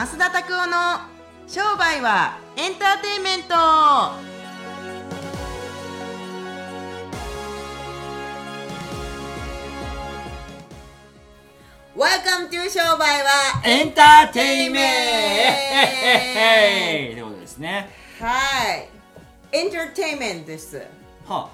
[0.00, 0.72] 増田拓夫の
[1.46, 3.54] 商売はエンターテインメント。
[3.54, 4.14] ワ
[12.16, 12.20] e
[12.70, 14.80] 商売はエンターテインメ
[17.10, 17.14] ント。
[17.14, 17.90] ということですね。
[18.18, 18.88] はい
[19.52, 20.46] エンターテインメント。
[20.46, 20.80] です
[21.26, 21.50] は。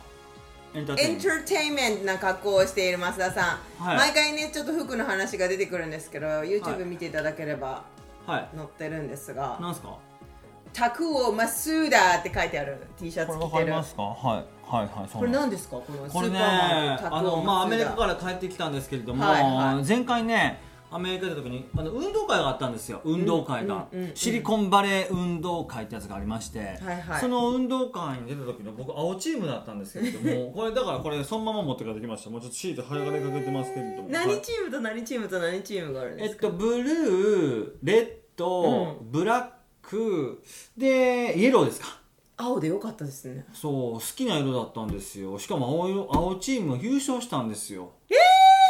[0.72, 0.96] エンター
[1.44, 3.96] テインメントな格好をしている増田さん、はい。
[3.96, 7.66] 毎回ねちょっと服の話が出てくるんですけど YouTube 見ていただければ。
[7.66, 7.95] はい。
[8.26, 9.96] 載ってるんですがなんすか
[10.72, 13.72] 「タクオマスーダ」って書いてある T シャツ着てる。
[13.72, 14.44] かはい。
[14.66, 15.16] はいはい、そうなんです。
[15.18, 15.76] これ何ですか？
[15.76, 19.84] このスこれね、ーパーマンタクオあの、まあ、アメリカから帰ってきたんですけれども、はいはい。
[19.86, 23.00] 前回ね、アメリカ行った時にあの運動会があったんですよ。
[23.04, 24.16] 運動会が、うんうんうん。
[24.16, 27.20] シリコンバレー運動会ってやつがありまして、はいはい。
[27.20, 32.30] その運動会に出た時の僕青チームだったんですけれども これだからこれそのまま持って帰ってきました。
[32.30, 34.08] もうちょっとシート剥がれかけてますけれども。
[34.10, 39.48] ダ何はいチームと何チームと何チームがあるんですか、えっとブルーレッド、うブラッ
[39.82, 40.42] ク
[40.76, 41.98] でイエローですか。
[42.38, 43.46] 青でよかったですね。
[43.52, 45.38] そう好きな色だったんですよ。
[45.38, 47.92] しかも青色青チーム優勝したんですよ。
[48.10, 48.14] え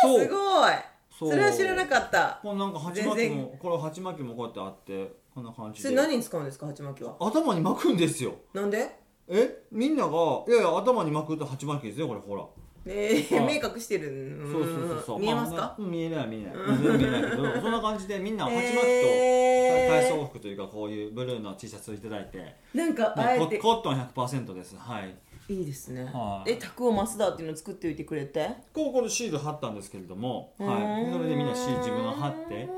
[0.06, 0.72] ー、すごい
[1.18, 2.40] それは知らなかった。
[2.42, 5.88] これなんか鉢巻き全もこれ鉢巻きもこうやってあってこんな感じで。
[5.88, 7.16] それ何に使うんですか鉢巻きは？
[7.20, 8.34] 頭に巻くんですよ。
[8.52, 8.90] なんで？
[9.28, 9.62] え？
[9.72, 10.10] みんなが
[10.46, 12.44] いやいや頭に巻くと鉢巻きですよこれほら。
[12.88, 15.18] えー、はい目隠してるんそうそうそうそう。
[15.18, 16.54] 見えますか、あ見えない見えない。
[16.96, 20.02] 見えないけどそんな感じでみんな鉢巻きとえー。
[20.02, 23.58] 体操服というかこういうブルーの T シャツをいただいて、ね、なんかあえて。
[23.58, 24.76] ココットン100%です。
[24.76, 25.12] はい
[25.48, 26.50] いいですね、はい。
[26.50, 28.50] えタクオマスダーっていうのを作っておいてくれて？
[28.72, 32.68] こうこれシール貼ったんですけれども、はい、それでみんなシール自分が貼って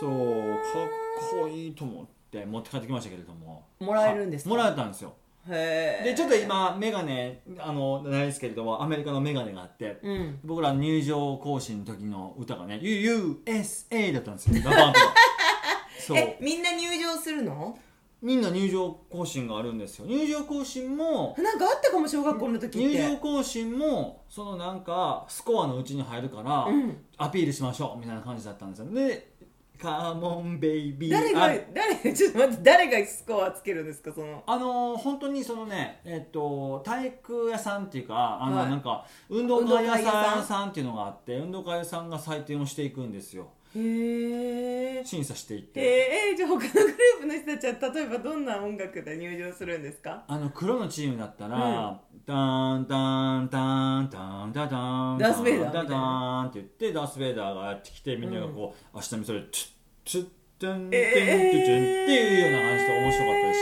[0.00, 3.66] そうかっこいいと思って持って帰ってきましたけれども。
[3.80, 4.54] もらえるんですか？
[4.54, 4.62] はい。
[4.62, 5.14] もらえたんですよ。
[5.50, 10.38] へえでちょっと今メガネあのないですけれどもアメリカのメガネがあって、うん。
[10.44, 14.54] 僕ら入場行進の時の歌がね USA だったんですよ。
[16.16, 17.78] えみんな入場するの？
[18.20, 20.06] みんな入場行進があるんですよ。
[20.06, 22.78] 入場行進もなんかあったかも小学校の時って。
[22.78, 26.96] 入場行進もそのなんかスコアのうちに入るから、うん。
[27.16, 28.92] アピールしましょうみたいな感じだったんですよ。
[28.92, 29.38] で
[29.80, 34.42] 「カモンベイビー」誰があ誰 ちょっと待って誰がスコアつけるんですかその。
[34.44, 38.70] あのー本当にそのねえっと体育屋さんっていうかあの、はい。
[38.70, 50.24] なんか運動会屋さんっていうのがあって運動会屋さんが採点をしていくんですよ審査していって、えー、じゃあ他のグループの人たちは例えばどんな音楽で入場するんですか？
[50.26, 59.70] あの黒のチームだったら「ダンダンダンダンダダンダースベイダーダンダン」って言ってダース・ベイダーがやってきてみんながこう足並みそれ「チュッ
[60.04, 60.26] チュッ
[60.58, 63.58] チュンチュンチュンチュン」っていうような感じで面白かったし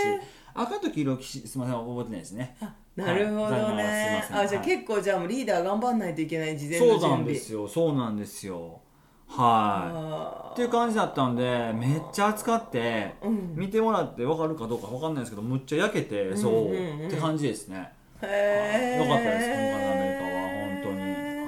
[0.54, 2.56] 赤と黄色きすみません覚えてないですね。
[2.96, 4.24] なるほどね。
[4.26, 4.70] すいあじゃあはい。
[4.70, 7.00] 結構じゃあもうリーダー頑張んないといけない事前の準備。
[7.00, 7.68] そうなんですよ。
[7.68, 8.80] そうなんですよ
[9.28, 9.42] はい。
[9.42, 13.54] あっていう感じだったんでめっちゃ暑かって、うん。
[13.54, 17.06] 見てもらって分かるかどうか分かんないですけどむっちゃ焼けてそう、うんうんうん。
[17.08, 17.92] って感じですね。
[18.22, 18.26] ー。
[18.26, 21.00] へえよかったです今回のアメリカは本当に。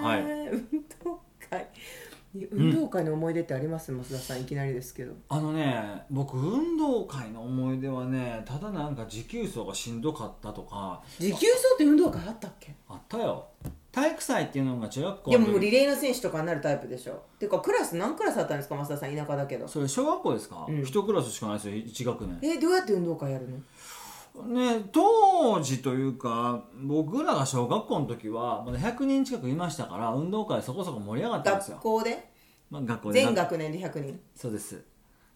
[0.05, 0.23] はい。
[0.51, 1.69] 運動会。
[2.53, 3.91] 運動会の思い出ってあります？
[3.91, 5.15] 増田さんいきなりですけど。
[5.31, 11.03] あのね僕運動会の思い出はねただなんか持久走がしんどかったとか。
[11.19, 12.75] 持久走って運動会あったっけ？
[12.89, 13.47] あったよ
[14.01, 17.13] 体育祭っていうのが中学校でももうリレーの選手とかになるタイプでしょ。
[17.13, 19.67] っていうかクラス何クラスあったんですか増田さん田舎だけど。
[19.67, 20.85] それ小学校ですか、うん。
[20.85, 22.39] 一クラスしかないですよ1学年。
[22.43, 23.59] えどうやって運動会やるの？
[24.47, 31.77] ね、当時というか僕らが小学校の時はまだ100人近くいましたから運動会そこそこ盛り上がったんですよ。
[31.77, 32.29] 学、校で？
[32.71, 33.21] まあ、学校で。
[33.25, 34.21] 全学年で100人。
[34.37, 34.85] そうです。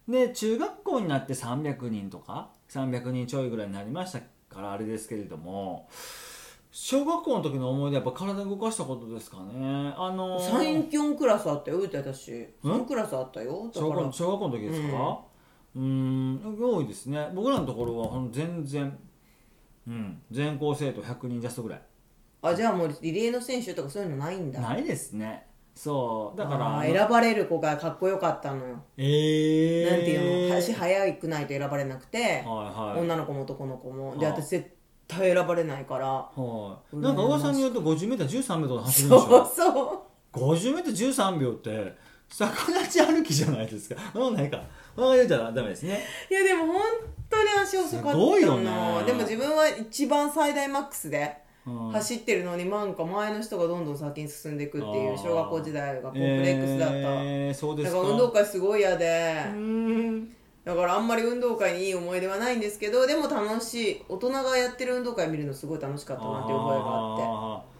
[0.07, 4.19] で中学校になって300人とか300人ちょいぐらいになりました
[4.53, 5.89] からあれですけれども
[6.75, 9.93] 小学校の時の思い出はやっぱ体動かしたことですかね。
[9.95, 10.89] あのー。
[10.89, 12.31] 34クラスあったよって私。
[12.63, 13.69] 3クラスあったよ。
[13.71, 15.19] だ小学小学校の時ですか？
[15.75, 16.57] うーん。
[16.59, 17.29] 多いですね。
[17.35, 18.97] 僕らのところは全然
[19.87, 20.19] うん。
[20.31, 21.81] 全校生徒100人ジャストぐらい。
[22.41, 24.59] あじゃあもうリレーの選手とかそういうのないんだ。
[24.59, 25.45] ないですね。
[25.75, 26.37] そう。
[26.37, 30.57] だから選ばれる子がかっこよかったのよ、えー、なんていうの？
[30.57, 33.01] 足速くないと選ばれなくて、はいはい。
[33.01, 34.17] 女の子も男の子も。
[34.17, 34.35] ではあ。
[34.35, 34.71] 私絶
[35.17, 36.07] 対選ばれないから。
[36.07, 40.37] はい、なんか噂によると 50m13 秒とか走るんでしそうょそう。
[40.37, 41.93] 50m13 秒って
[42.29, 43.95] 逆立ち歩きじゃないですか。
[44.13, 44.63] そんなことないか。
[44.95, 45.99] 分かりじゃダメですね。
[46.29, 46.81] いやでも本
[47.29, 48.63] 当に足遅かったのすごいよね
[49.05, 51.91] でも自分は一番最大マックスでうん。
[51.91, 55.17] 走ってるのになんか前の人がどんどん先に進んでいくっていうあー。
[55.17, 57.97] 小学校時代がコンプレックスだった、えー、そうですか。
[57.97, 59.05] だから運動会すごい嫌で。
[59.05, 67.73] うーんだからあんまり運動会にいい思い出はないんですけどでも楽しい大人がやってる運動会見るのすごい楽しかったなっていう覚えがあって。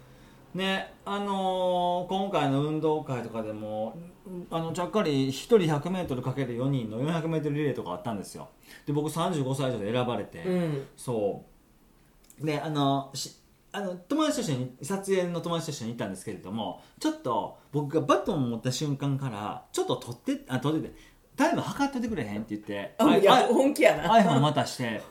[0.54, 3.98] ねあのー今回の運動会とかでも
[4.50, 8.48] あのちゃっかり1人 100m×4 人の 400m リレーとかあったんですよ。
[8.86, 10.86] で僕35歳以上で選ばれて、うん。
[10.96, 11.44] そ
[12.40, 12.46] う。
[12.46, 13.36] であのし
[13.72, 20.94] あの友達と一緒に撮影の友達と一緒に行ったんですけれどもちょっと僕がバトンを持った瞬間からちょっと取ってあ取ってて
[21.36, 24.04] タイム測っててくれへんって言ってあいやあ本気やな。
[24.14, 25.02] iPhone 渡して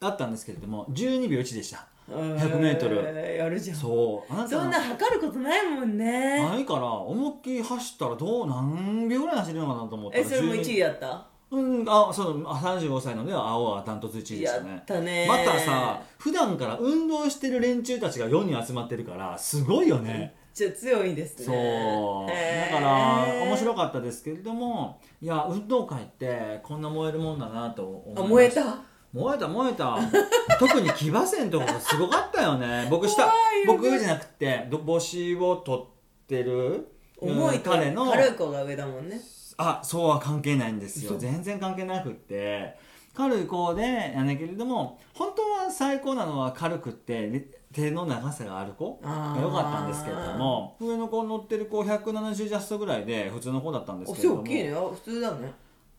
[0.00, 1.86] あったんですけれども12秒1でした。
[2.10, 2.96] 100メートル。
[3.00, 3.76] ルやるじゃん。
[3.78, 4.32] そう。
[4.32, 6.42] あなたそんな測ることないもんね。
[6.42, 11.26] ないから思いっきり走ったらどう何秒ぐらい走るのかなと思ったらえそれも12 1位やった？
[11.50, 15.26] うんあそうあ35歳のでは青はダントツ1位でしやたねったね。
[15.26, 21.44] またさ普段から運動してる連中たちが4人集まってるからすごいよねじゃ強いですね。
[21.46, 22.72] そう。
[22.72, 28.82] だから面白かったですけれどもいや運動会ってこんな燃えるもんだなと思い燃えた？
[29.12, 29.98] 燃えた燃えた。
[30.58, 32.86] 特に騎馬戦とかがすごかったよね。
[32.90, 33.78] 僕下怖いよね。
[33.90, 35.84] 僕じゃなくてど帽子を取っ
[36.26, 39.20] てる重いと彼の軽い子が上だもんね。
[39.56, 41.10] あそうは関係ないんですよ。
[41.12, 42.76] 嘘全然関係なくって
[43.14, 43.82] 軽い子で
[44.14, 54.46] やねんけれども本当は最高なのは軽くってね手の長さがある子が良かったんですけれども上の子乗ってる子170ジャストぐらいで普通の子だったんですおけれども。
[54.46, 54.72] 背大きいね。
[54.72, 55.52] あ普通だね。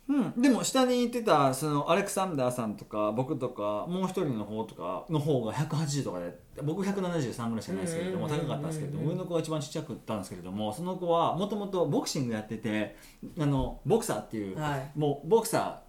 [0.08, 12.96] うん、でも下にいてたそのアレクサンダーさんとか僕とかもう一人の方とかの方が180とかで僕173ぐらいしかないですけれども高かったんですけれども上の子が一番ちっちゃくったんですけれどもその子はもともとボクシングやってて
[13.40, 14.92] あのボクサーっていう、はい。
[14.96, 15.82] もうボクサーっ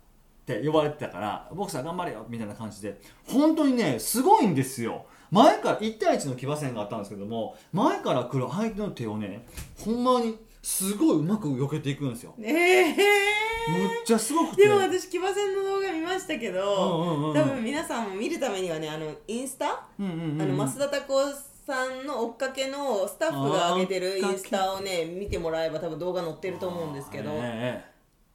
[0.47, 5.05] て呼ばれてたからボクサー頑張れよみたいな感じで本当にねすごいんですよ
[5.37, 9.47] 前から1対1の騎馬戦があったんですけども前から来る相手の手をね
[9.79, 12.35] ほんまにすごいうまく避けていくんですよ。
[12.43, 12.95] ええ
[13.69, 14.63] むっちゃすごくて。
[14.63, 17.35] でも私騎馬戦の動画見ましたけど、うんうんうんうん。
[17.35, 21.33] 多分皆さんも見るためにはねあのインスタ、うんうんうんあの増田拓夫
[21.67, 27.41] さんの追っかけのスタッフが上げてるインスタをね見てもらえば多分動画載ってると思うんですけど、えええ
[27.85, 27.85] え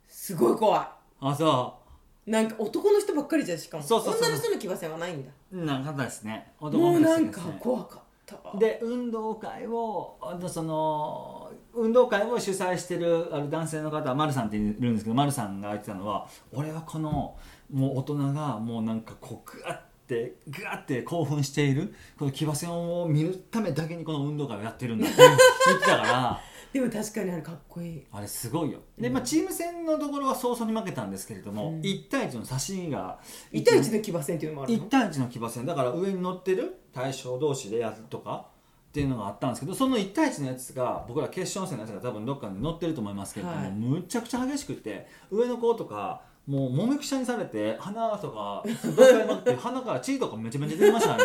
[0.07, 0.87] すごい怖い。
[1.21, 1.80] あそ
[2.25, 3.83] なんか男の人ばっかりじゃんしかも。
[3.83, 5.31] そうそうそう女の人の騎馬戦はないんだ。
[5.51, 6.51] うなかったですね。
[6.59, 8.57] も男の人うなんかですね怖かった。
[8.57, 17.35] で運動会をあのその運動会を主催してるある男性の方は丸さんっているんですけど丸さんが言ってたのは俺はこの
[17.71, 19.77] もう大人がもうなんかこうグワッ
[20.07, 26.41] てグワッて興奮しているこの騎馬戦を見るためだけにこの運動会をやってるんだって言ってたから
[26.73, 28.05] でも確かにあれかっこいい。
[28.11, 28.79] あれすごいよ。
[28.97, 31.81] で、まあ、チーム戦のところは早々に負けたんですけれども、うん。
[31.81, 33.19] 1対1の差しが
[33.51, 35.65] 1対1の騎馬戦っていうのもあるの？1対1の騎馬戦。
[35.65, 38.47] だから上に乗ってる対象同士でやるとか
[38.89, 43.71] っていうのがあったんですけどその1対1のやつが僕ら決勝戦のやつが多分どっかに乗ってると思いますけれども、はい。
[43.71, 51.23] むちゃくちゃ激しくって上の子とかもうもみくちゃにされて鼻とかどっかになって鼻から血とかめちゃめちゃ出てましたね。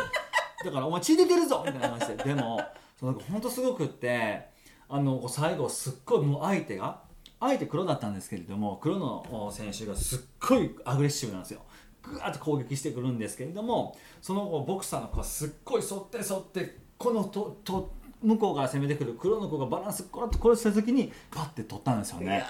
[0.64, 2.34] だから「お前血出てるぞ!」みたいな感じで。
[2.34, 2.60] でも
[2.98, 4.55] その本当すごくって
[4.88, 7.00] あの最後すっごいもう相手が
[7.40, 11.60] 相手黒だったんですけれども黒のお選手がすっごいアグレッシブなんですよ。
[12.02, 17.90] ぐわっと攻撃してくるんですけれどもその後ボクサーの子がすっごい沿って沿ってこのとと
[18.22, 22.44] 向こうから攻めてくる黒の子がバランスコロッと殺した時にパッて取ったんですよね。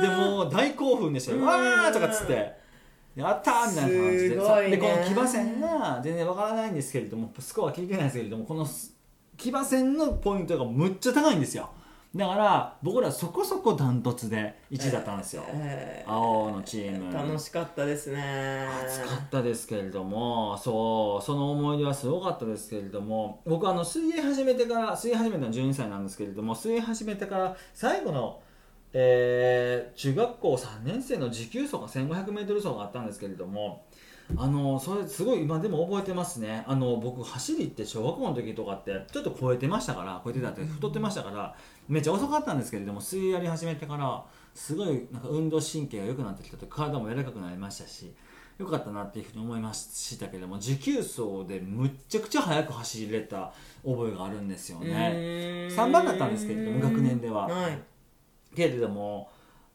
[0.00, 1.44] でもう大興奮でしたよ「うん。
[1.44, 2.52] わー!」とかっつって
[3.16, 4.28] 「やったー!」みたいな感じ
[4.70, 4.76] で。
[4.76, 8.66] でこの騎馬戦が全然わからないんですけれどもスコアは聞いてないんですけれどもこの
[9.38, 11.70] 騎馬戦のポイントがむっちゃ高いんですよ。
[12.16, 17.12] だから僕らそこそこダントツで1位だったんですよ、えー青のチーム。
[17.12, 18.66] 楽しかったですね。
[18.86, 28.40] 暑かったですけれどもそうその思い出はすごかったですけれども僕あの水泳始めてから水泳始めたのは12歳なんですけれども水泳始めてから最後の、
[28.94, 33.84] えー中学校3年生の持久走が 1500m 走があったんですけれども
[34.36, 36.64] あのそれすごい今でも覚えてますね。
[36.66, 41.56] あの僕走りって小学校の時とかってちょっと超えてましたから超えてたって太ってましたから
[41.88, 44.22] めっちゃ遅かったんですけれども水泳やり始めてから
[44.54, 48.12] すごいなんか運動神経が良くなってきたと体も柔らかくなりましたし
[48.58, 53.52] 良かったなっていうふうに思いましたけれども持久走でむっちゃくちゃ速く走れた
[53.84, 55.68] 覚えがあるんですよね。
[55.70, 57.46] 3番だったんですけれども学年では。
[57.46, 57.78] はい。
[58.54, 59.30] けれども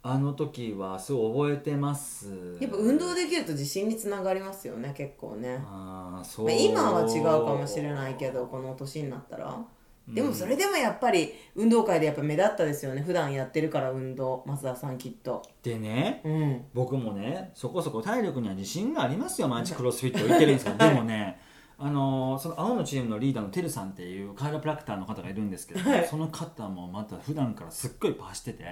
[0.05, 2.57] あの時はすごい覚えてます。
[2.59, 6.45] やっぱ運動できると自信につながりますよね結構ね、あーそう。
[6.45, 9.57] まあ、今は違うかもしれないけどこの年になったら。
[10.05, 13.01] でもそれでもやっぱり運動会でやっぱ目立ったですよね。
[13.01, 14.43] 普段やってるから運動。
[14.45, 15.41] 増田さんきっと。
[15.63, 16.65] でねうん。
[16.73, 19.47] 僕もねそこそこ体力には自信がありますよ。
[19.47, 21.39] 毎日クロスフィット行ってるんですけど でもね
[21.77, 26.07] あのーその青のチームのリーダーのてるさんっていうカイロプラクターの方がいるんですけど、はい。
[26.07, 28.65] その方もまた普段からすっごい走ってて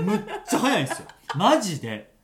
[0.00, 1.08] むっちゃ速いんですよ。
[1.36, 2.14] マジで。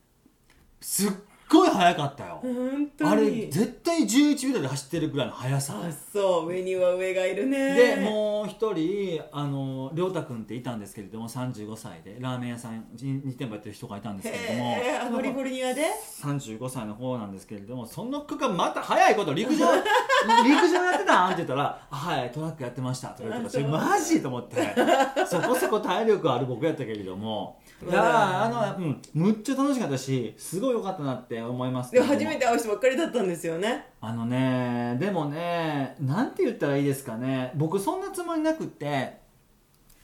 [0.79, 1.11] すっ
[1.51, 2.39] ごい速かったよ。
[2.41, 3.11] 本当に。
[3.11, 5.73] あれ絶対11秒で走ってるぐらいの速さ。
[5.77, 6.47] あそう。
[6.47, 7.75] 上には上がいるね。
[7.75, 14.71] でもう一人あの亮太君っていたんですけれども35歳でラーメン屋さんに2店舗やってる人がいたんですけれども。
[14.75, 15.85] へえカリフォルニアで
[16.21, 19.65] 35歳の方なんですけれどもその区間また早いこと陸上
[20.43, 21.27] 陸上やってたん？
[21.27, 24.61] って言ったら「あはいトラックやってました」とか言ってマジと思って。
[25.25, 27.59] そこそこ体力ある僕やったけれども。
[27.87, 32.09] いやーあの、うん、むっちゃ楽しかったしすごい良かったなって思いますけでも。
[32.13, 33.87] 初めて会う人ばっかりだったんですよね。
[33.99, 37.51] あのねでもねなんて言ったらいいですかね。
[37.55, 39.17] 僕そんなつもりなくって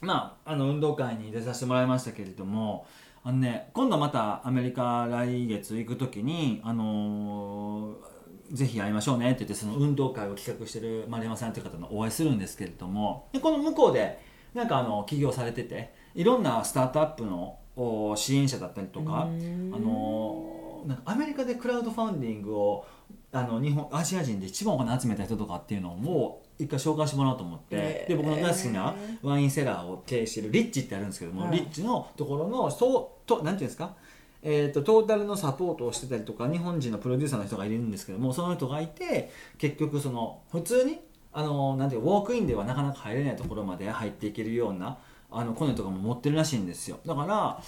[0.02, 2.86] まああの運動会に出させてもらいましたけれども
[3.24, 8.18] あのね今度またアメリカ来月行く時にあのー
[8.52, 14.20] ぜひ会いましょうねって言ってその運動会を企画してる丸山さんという方のお会いするんですけれどもでこの向こうで
[14.54, 22.86] なんかあの起業されてていろんなスタートアップのお支援者だったりとかあのなんかアメリカでクラウドファンディングを
[23.34, 31.52] あの日本アジア人で一番お金集めた人とかっていうのをもう一回紹介してもらおうと思って、へーで僕の大好きなワインセラーを経営してるリッチってあるんですけども、はい。
[31.52, 33.94] リッチのところのそうとなんていうんですか？
[34.42, 41.00] えー、とトータルのサポートをしてたりとか日本人のプロデューサーの人がいるんですけどもその人がいて結局その普通に
[41.34, 47.00] あのなんていうかウォークインではなかなか入れないところまで入っていけるようなあのコネとかも持ってるらしいんですよ。
[47.06, 47.62] だから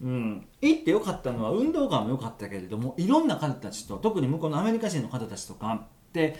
[0.00, 6.36] うん、行ってよかったのは運動会も良かったけれどもいろんな方たちと特に向こうのアメリカ人の方たちとかって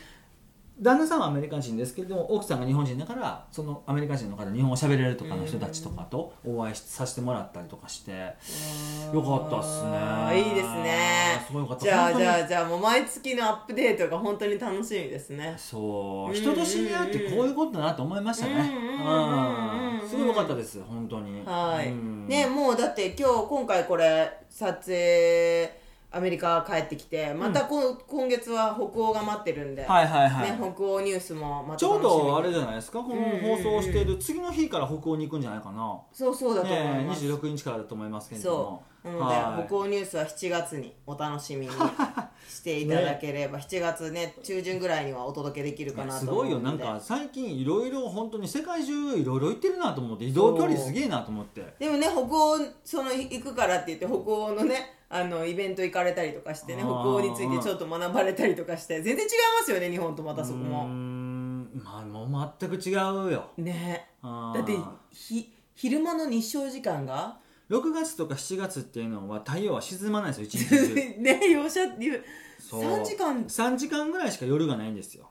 [0.81, 10.39] 旦那さんはアメリカ人ですけれども奥さんが日本人だからそのアメリカ人の方日本語喋れるとかの人たちとかとお会いさせてもらったりとかしてよかったっすね。
[10.39, 11.45] いいですね。
[11.49, 11.85] すごいよかった。
[11.85, 15.55] じゃあじゃあじゃあもう毎月のアップデートが本当に楽しみですね。
[15.57, 16.31] そう。
[16.31, 18.53] うん人と知り合うってこういうことだなと思いましたね。
[18.55, 21.43] うんうんうんうんうんすごい良かったです本当に。
[21.45, 22.27] はい、うん。
[22.27, 25.71] ねもうだって今日今回これ撮影
[26.11, 33.01] アメリカ帰ってきてまたこ、今月は北欧が待ってるんで、はいはいはい、ね、北欧ニュースもまたちょうどあれじゃゃないですか？
[33.01, 33.17] この
[33.57, 36.01] 放送している次の日から北欧に行くんじゃないかな。
[36.13, 39.67] そうそうだと思います、26日からだと思いますけれどそもうなので、はい。
[39.67, 41.73] 北欧ニュースは7月にお楽しみに
[42.49, 46.55] していただければ、7月ね中旬ぐらいにはお届けできるかなすと思うので。
[46.57, 46.71] ごいよ。
[46.71, 51.75] なんか最近いろいろ本当に世界中いろいろ行ってるなと思って移動距離すげえなと思って。
[51.79, 60.85] でもね北欧その行くからって言って北欧のねあのイベント行かれたりとかしてね北欧についてちょっと学ばれたりとかして全然違いますよね日本とまたそこも。
[60.85, 61.71] ん。
[61.83, 63.51] まあもう全く違うよ。
[63.57, 64.09] ね。
[64.23, 64.77] だって
[65.11, 67.39] ひ昼間の日照時間が
[67.71, 70.95] ？6月とか7月っていうのは太陽は沈まないですよ一日中。
[71.23, 72.25] ね容赦っていう
[72.59, 72.83] そう。
[72.83, 73.45] 3時間。
[73.45, 75.31] 3時間ぐらいしか夜がないんですよ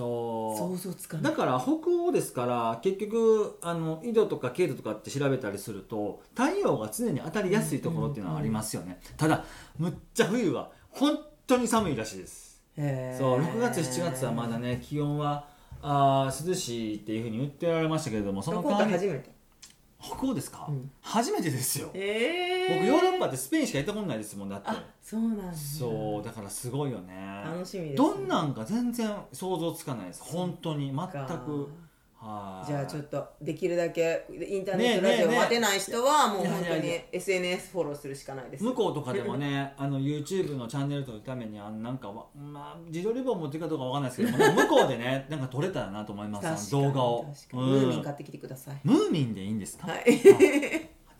[0.00, 0.76] そう。
[0.78, 1.24] 想像つかない。
[1.24, 9.44] だから北欧ですから結局あの緯度とか経度とかって調べたりすると太陽が常に当たりやすいところっていうのはありますよね、ただ
[9.78, 12.62] むっちゃ冬は本当に寒いらしいです。
[12.76, 15.46] そう6月7月はまだね気温は
[15.82, 19.39] あー涼しいっていうふうに言ってられましたけれどもその今代わり回初めて
[20.00, 20.90] 北欧ですか、うん。
[21.02, 21.90] 初めてですよ。
[21.94, 22.74] え。
[22.74, 24.68] 僕ヨーロッパってスペインしか行ったことないですもんだって。
[24.70, 25.52] あそうなんだ。
[25.52, 27.42] そうだからすごいよね。
[27.44, 27.94] 楽しみですね。
[27.96, 30.22] どんなんか全然想像つかないです。
[30.22, 30.86] 本当に。
[30.86, 30.98] 全く。
[30.98, 31.89] はい
[32.22, 38.64] じゃあちょっとできるだけインターネットラジオ待てない人はもう本当に SNS フォローするしかないです。
[38.64, 46.70] 向こうとかでもねあの YouTube のチャンネル撮るためにあのなんかわまあ自撮り棒持っていくかどうかわかんないですけど向こうでねなんか撮れたらなと思います。
[46.70, 47.26] 動画を。
[47.54, 48.80] うんムーミン買ってきてください。
[48.84, 50.04] ムーミンでいいんですか、はい。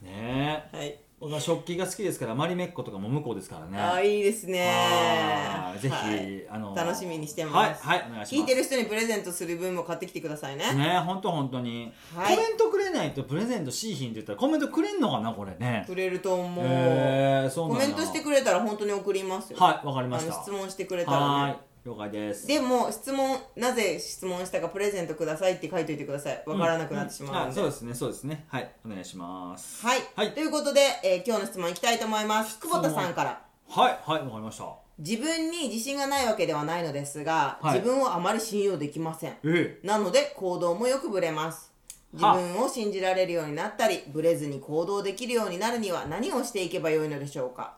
[0.02, 0.76] ねえ。
[0.76, 3.78] はい僕は食器が好きですからマリメッコとかも向こうですからね。
[3.78, 4.66] あーいいですね。
[4.70, 5.78] はい。
[5.78, 6.48] ぜひ、はい。
[6.48, 7.86] あの楽しみにしてます。
[7.86, 8.36] はいはいお願いします。
[8.36, 10.72] 聞いてる人にプレゼントする分も買ってきてくださいね。
[10.72, 12.36] ね本当本当に、はい。
[12.36, 15.84] コメントくれないとプレゼントしいひんって言ったらコメントくれんのかなこれね。
[15.86, 19.58] くれると思う、へーそうコメントしてくれたら本当に送りますよ。
[19.58, 20.32] はいわかりました。
[20.32, 22.46] 質問してくれたらね了解です。
[22.46, 26.42] でも質問なぜ質問したかプレゼントくださいって書いといてください。
[26.46, 28.44] わからなくなってしまうので、あそうですねそうですね。
[28.48, 28.70] はい。
[28.84, 29.84] お願いします。
[29.86, 30.34] はい、はい。
[30.34, 32.58] ということで、えー今日の質問いきたいと思います。
[32.60, 33.42] 久保田さんから。
[33.68, 33.98] はい。
[34.04, 34.64] はいわかりました。
[34.98, 37.78] 自分に自信がないわけではないのですが、はい。
[37.78, 39.36] 自分をあまり信用できません。
[39.44, 41.70] えなので行動もよくぶれます。
[42.12, 47.76] 自は分を信じられるようになったりぶれずに行動できるようになるには何をしていけばよいのでしょうか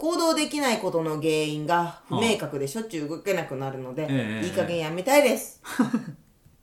[0.00, 2.80] 行動できないことの原因が不明確でしょ？
[2.80, 5.60] っちゅう動けなくなるので、ええいい加減やめたいです。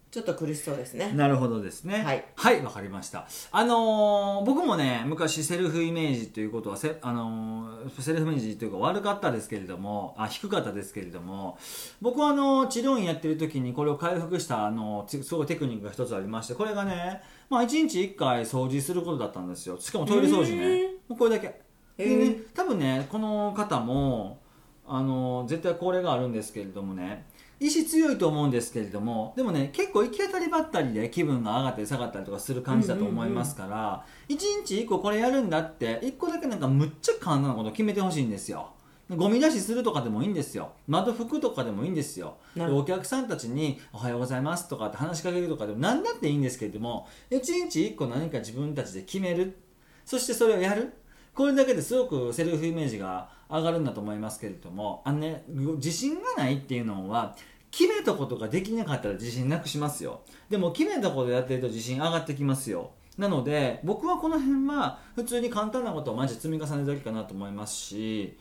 [0.09, 1.11] ちょっと苦しそうですね。
[1.13, 2.01] なるほどですね。
[2.03, 2.25] はい。
[2.35, 3.27] はいわかりました。
[3.51, 11.59] あのー僕もね昔セルフイメージということはせあのーセルフイメージというか悪かったですけれどもあ低かったですけれども
[12.01, 19.77] 僕はあのー治療院やってる時にこれを回復したあのすごいテクニックが一つありましてこれがねまあ1日1回掃除することだったんですよ。
[19.79, 20.87] しかもトイレ掃除ね。
[21.09, 21.66] もうこれだけ
[21.97, 24.39] でね多分ねこの方も
[24.85, 27.25] あの絶対これがあるんですけれどもね
[27.59, 38.73] 意志強いと思うんですけれどもでもね結構行き当たりばったりで気分が上がったり下がったりとかする感じだと思いますから、一日一個これやるんだって一個だけなんかむっちゃ簡単なこと決めてほしいんですよ。
[39.09, 40.73] ゴミ出しするとかでもいいんですよ。
[40.87, 42.37] 窓拭くとかでもいいんですよ。
[42.57, 49.57] お客さんたちに「おはようございます」とかって話しかけるとかでも何だっていいんですけれども一日一個何か自分たちで決める。
[50.05, 50.93] そしてそれをやる
[51.37, 57.35] これだけですごくセルフイメージが上がるんだと思いますけれどもあのね自信がないっていうのは
[57.69, 60.21] 決めたことができなかったら自信なくしますよ。
[60.49, 62.89] でも決めたことやってると自信上がってきますよ。
[63.19, 68.37] なので僕はこの辺は普通に簡単なことをマジ積み重ねるだけかなと思いますし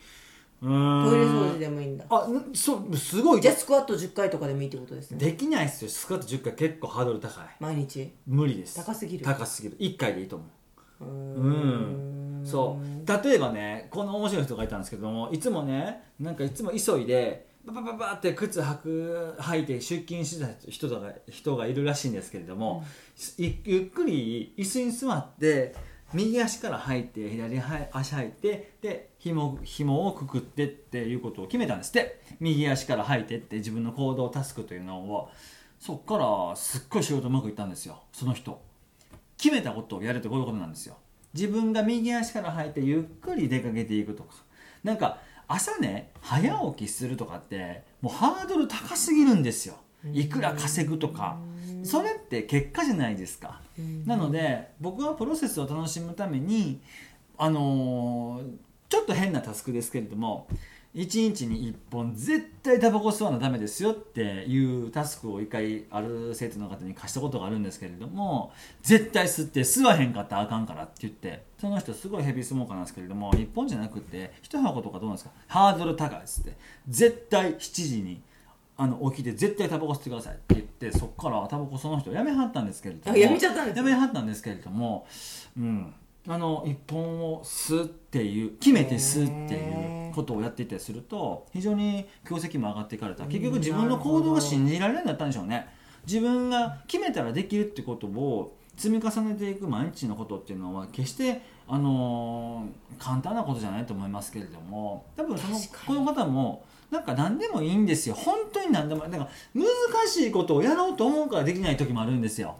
[0.62, 2.06] トイレ掃除でもいいんだ。
[2.08, 3.42] あんそうすごい。
[3.42, 5.18] じゃあスクワット10回とかでもいいってことですね。
[5.18, 5.90] できないっすよ。
[5.90, 7.44] スクワット10回結構ハードル高い。
[7.60, 8.10] 毎日？
[8.26, 8.74] 無理です。
[8.76, 9.24] 高すぎる。
[9.24, 9.76] 高すぎる。
[9.78, 10.48] 1回でいいと思う。
[10.98, 11.55] うん
[12.56, 13.24] そう。
[13.28, 22.84] 例えばねこの面白い人がいたんですけどもいつもねなんかいつも急いでババババって靴履く履いて出勤してた人が人がいるらしいんですけれども、
[23.38, 25.74] いゆっくり椅子に座って
[26.14, 27.58] 右足から履いて左
[27.92, 31.90] 足履いてで紐紐をくくってっていうことを決めたんです。
[31.90, 35.28] って右足から履いてって自分の行動タスクというのを
[35.80, 38.00] そっからすっごい仕事うまくいったんですよ。
[38.12, 38.64] その人。
[39.38, 40.96] 決めたことをやるってこういうことなんですよ
[41.36, 44.34] 自分が右足から履いてゆっくり出かけていくとか。
[44.82, 49.76] なんか朝ね早起きするとかってもうハードル高すぎるんですよ。
[50.12, 51.38] いくら稼ぐとか。
[51.82, 53.60] それって結果じゃないですか。
[54.06, 56.80] なので僕はプロセスを楽しむために
[57.36, 60.46] あのーちょっと変なタスクですけれども
[60.96, 68.50] 1日に1本絶対タバコ吸わなダメですよっていうタスクを1回ある生徒の方に貸したことがあるんですけれども
[68.82, 75.32] 絶対吸って吸わへんかったらあかんからって言ってその人すごいヘビースモーカーなんですけれども1本じゃなくて1箱とかどうなんですか？
[75.48, 76.56] ハードル高いですって。
[76.88, 78.22] 絶対7時に
[78.78, 83.90] あの起きて絶対タバコ吸ってくださいって言ってそこからタバコその人やめはったんですけれどもあやめちゃったんですね。
[83.90, 85.06] やめはったんですけれども
[85.58, 85.94] うん
[86.28, 93.24] あの一本を吸うっていう決めて吸うっていうことをやっていったりすると非常に業績も上がっていかれた。
[93.26, 95.68] 結局自分の行動が信じられるようになったんでしょうね。
[96.06, 108.14] 自分が決めたらできるってことを積み重ねていく毎日のことっていうのは決してあのー簡単なことじゃないと思いますけれども多分そのこの方もなんか何でもいいんですよ。
[108.14, 109.66] 本当に何でもなんか難
[110.08, 112.56] しいことをやろうと思うからできない時もあるんですよ。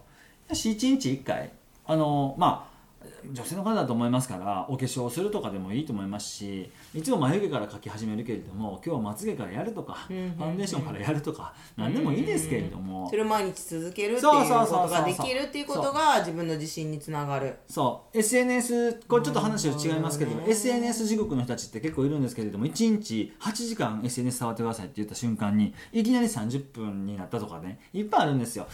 [0.49, 1.51] よし1日1回。
[1.85, 2.76] あのまあ
[3.31, 13.09] 女性の方だと思いますからお化粧をするとかでもいいと思いますしいつも眉毛から描き始めるけれども今日はまつげからやるとかファンデーションからやるとか何でもいいですけれども。
[13.09, 17.57] それを毎日続けるっていうそうそうことができるっていうことが自分の自信につながる。
[17.67, 18.17] そう。
[18.17, 28.67] SNS これちょっと話は違いますけれど SNS 地獄の人たちって結構いるんですけれども1日8時間 SNS 触ってくださいって言った瞬間にいきなり30分になったとかねいっぱいあるんですよ。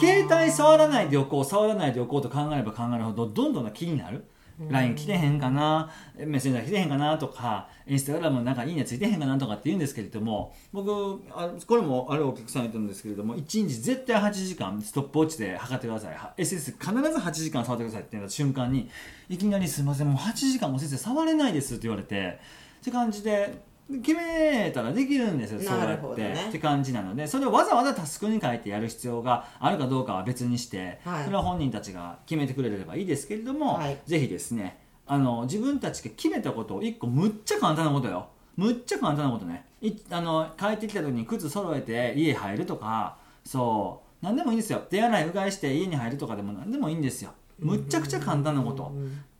[0.00, 4.24] 携帯触らないでおこう触らないでおこうと考えれば考えるほどどんどんな気になる
[4.70, 5.90] ？LINE 来てへんかな？
[6.16, 7.18] メッセンジャー来てへんかな？
[7.18, 9.36] とかインスタグラムなんかいいねついてへんかな？
[9.36, 16.14] とかって言うんですけれども僕あこれもあるお客さんいたんですけれども1日絶対8時間ストップウォッチで測ってください。
[16.14, 18.88] は SS 必ず8時間触ってくださいって言った瞬間に
[19.28, 22.38] いきなり「すいませんもう8時間も先生触れないです」って言われて
[22.80, 27.26] って感じで決めたらできるんですよそうなやって、ねって感じなので。
[27.26, 31.24] それをわざわざタスクに書いてやる必要があるかどうかは別にして、はい。
[31.24, 33.98] それは本人たちが決めてくれればいいですけれども、はい。
[34.04, 38.28] ぜひですねあの自分たちが決めたことを一個むっちゃ簡単なことよ。
[38.56, 39.64] むっちゃ簡単なことね。
[39.80, 44.06] いあの帰ってきた時に靴揃えて家入るとかそう。
[44.24, 44.80] 何でもいいんですよ。
[44.90, 47.30] 手洗いうがいして家に入るとかでも何でもいいんですよ。
[47.60, 48.92] むっちゃくちゃ簡単なこと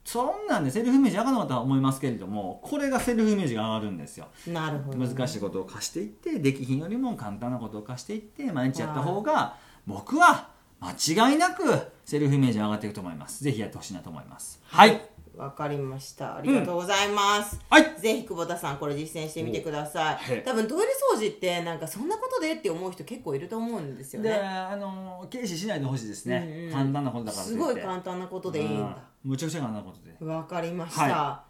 [0.07, 4.29] そんなんでセルフイメージ上がらなかとは思いますけれどもこれがセルフイメージが上がるんですよ。
[4.47, 4.99] なるほど。
[4.99, 11.65] 難しいことを貸していってできひんよりも簡単なことを貸していって毎日やった方が僕は間違いなく
[12.05, 13.43] セルフイメージ上がっていくと思います。
[13.43, 14.63] ぜひやってほしいなと思います。
[14.65, 15.01] はい。
[15.37, 16.37] わかりました。
[16.37, 18.01] ありがとうございます、はい。
[18.01, 20.43] ぜひ久保田さんこれ実践してみてください。
[20.45, 26.73] 多分トイレ掃除ってなんかそんなことでって思う人結構いると思うんですよでねあの軽視しないでほしいですね、うんうん。
[26.73, 28.87] 簡単なことだからとすごい簡単なことでいいんだ。
[28.87, 28.95] うん
[29.27, 30.25] むちゃくちゃ簡単なことで。
[30.25, 31.45] わかりました、は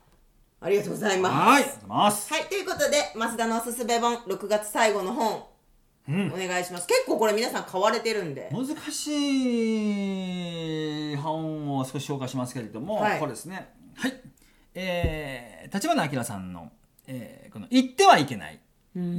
[0.60, 2.32] ありがとうございます。
[2.32, 5.44] はいはい、ということで、増田のおすすめ本、6月最後の本、
[6.08, 6.32] うん。
[6.32, 6.86] お願いします。
[6.86, 8.48] 結構これ皆さん買われてるんで。
[8.50, 9.12] 難し
[11.12, 13.20] い本を少し紹介しますけれども、はい。
[13.20, 13.68] これですね。
[13.94, 14.14] はい。
[14.74, 16.70] えー、立花明さんの、
[17.06, 18.60] えーこの「言ってはいけない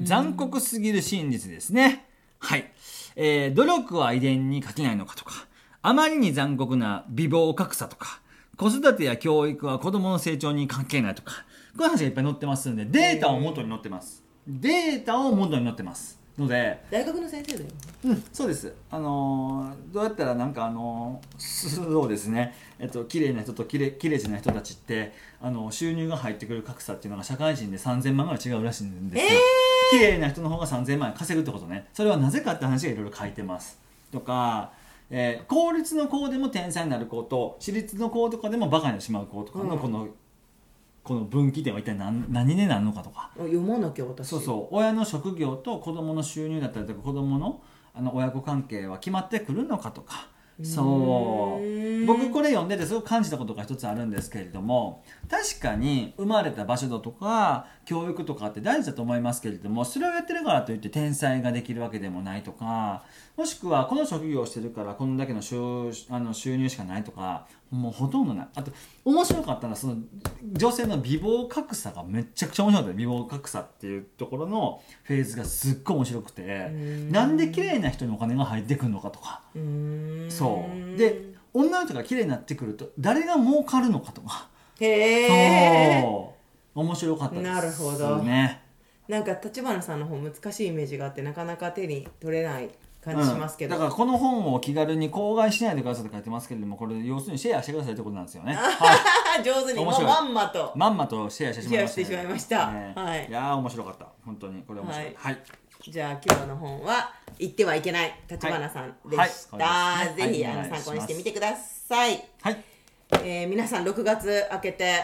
[0.04, 2.06] 残酷すぎる真実」ですね。
[2.40, 2.72] はい、
[3.16, 5.48] えー努力は遺伝に書けないのかとか
[5.82, 8.22] あまりに残酷な美貌格差とか
[8.58, 11.46] 子育てや教育は子供の成長に関係ないとか
[11.78, 17.70] こういう話がいっぱい載ってますんでデータを元に載ってますデータを元に載ってますので大学の先生だよ
[18.06, 18.72] うん、そうです。
[18.92, 22.54] あのーどうやったらなんかあのーそうですね。
[22.78, 29.40] えっと綺麗な人と綺麗綺麗じゃない人たちってあの収入が入ってくる格差っていうのが社会人で3000万ぐらい違うらしいんですよ。
[29.92, 31.88] 綺麗な人の方が3000万円稼ぐってことね。
[31.94, 33.80] それはなぜかって話がいろいろ書いてます。
[34.12, 34.72] とか。
[35.10, 39.70] えー公立の子でも天才になる子と私立の子とかでもバカにしまう子とかうん。
[39.70, 40.08] のこの、
[41.04, 43.32] この分岐点は一体何何になるのかとか。
[43.38, 44.28] 読まなきゃ私。
[44.28, 44.76] そうそう。
[44.76, 47.62] 親の職業と子供の収入だったりとか子供の
[47.94, 50.28] あの親子関係は決まってくるのかとか。
[50.64, 52.06] そう。
[52.08, 63.04] 僕これ読んでてすごく感じたことが一つあるんですけれども確かに生まれた場所だとか教育とかって大事だと思いますけれどもそれをやってるからといって天才ができるわけでもないとか
[63.38, 65.58] もしくはこの職業をしてるからこんだけの収
[66.10, 68.48] あの収入しかないとかもうほとんどない。
[68.56, 68.72] あと
[69.06, 69.98] 面白かったのはその
[70.54, 72.98] 女性の美貌格差がめちゃくちゃ面白かった。
[72.98, 77.12] 美貌格差っていうところのフェーズがすっごい面白くてん。
[77.12, 79.44] なんで綺麗な人にお金が入ってくるのかとか。
[80.30, 80.98] そう。
[80.98, 84.48] で女の人が綺麗になってくると誰が儲かるのかとか。
[84.80, 86.04] へえ。
[86.74, 88.18] 面白かったですなるほど。
[88.24, 88.64] ね
[89.08, 92.70] なんか立花さんの方難しいイメージがあってなかなか手に取れない
[93.14, 99.86] 感じしますけど、うんだからこの本を気軽に口外しないでくださいって書いてますけれどもこれ要するにシェアしてくださいってことなんですよね、はい、上手に。
[99.86, 101.30] まんまとまんまと。
[101.30, 102.72] シェアしてしまいました、シェアしてしまいました。
[102.72, 104.08] ねはいいやー面白かった。
[104.26, 104.64] 本当に。
[104.64, 105.06] これ面白い。
[105.06, 105.16] はい。
[105.16, 108.14] はい、じゃあ今日の本は言ってはいけない。
[108.30, 110.08] 立花さんでした、はい。
[110.08, 110.16] はい。
[110.16, 112.64] ぜひ、あの参考にしてみてください、はい。
[113.24, 115.04] えー皆さん6月明けて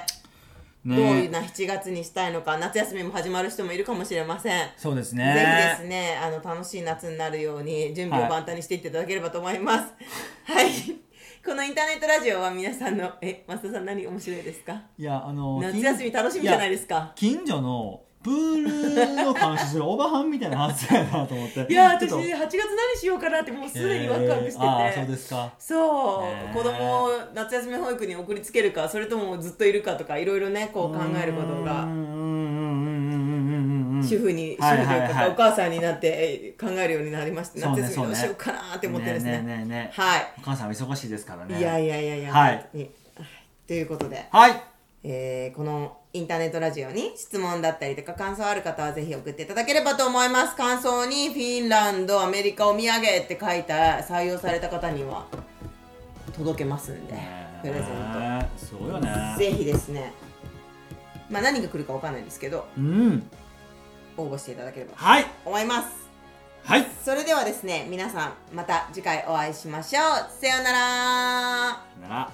[0.85, 4.69] どういうな7月にしたいのか、夏休みも始まる人もいるかもしれません。
[4.75, 9.85] そうですぜねひですねあの楽しい夏になるように準備を万端にしていっていただければと思います。
[10.43, 10.69] はい、
[11.45, 14.81] このインターネットラジオは皆さんのえ増田さん何面白いですか？
[14.97, 17.13] いやあの夏休み楽しみじゃないですか。
[17.15, 21.67] 近所のプールの監視するおばはんみたいな発想やなと思って。
[21.69, 24.59] いや私ちょっ8と月何しようかなってもうすでにワクワクして。
[24.59, 25.53] て、えーそうですか。
[25.59, 31.83] そう、ねえ子供を夏休み保育に送りつけるかそれともずっといるかとかいろいろねこう考えることが。
[31.83, 39.41] うんうんうんうんうんうんうん主婦に、はい主婦といお母さんになってえー考えるようになりましてね夏休みどうしようかなって思ってですね。
[39.41, 40.33] ねえねはい。
[40.39, 41.59] お母さんは忙しいですからね。
[41.59, 42.69] いやいやいやいや、はい。
[43.67, 44.72] ということで、はい
[45.03, 50.55] えーこのインターネットラジオに質問だったりとか感想ある方はぜひ送っていただければと思います。
[50.55, 55.25] 感想にフィンランドアメリカお土産って書いた採用された方には
[56.37, 57.15] 届けますんで
[57.61, 58.65] プレゼンント。
[58.65, 60.13] すごいよねトぜひですね。
[61.29, 63.27] まあ何が来るかわかんないんですけどうん。
[64.15, 65.25] 応募していただければとはい。
[65.43, 65.89] 思います。
[66.63, 66.85] はい。
[67.03, 70.03] それではですね皆さんまた次回お会いしましょう。
[70.39, 70.79] さようなら。
[72.07, 72.31] なら